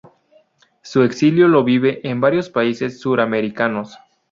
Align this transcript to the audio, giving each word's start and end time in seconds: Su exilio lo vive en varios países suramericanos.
Su 0.81 1.03
exilio 1.03 1.47
lo 1.47 1.63
vive 1.63 1.99
en 2.09 2.19
varios 2.21 2.49
países 2.49 2.99
suramericanos. 2.99 3.99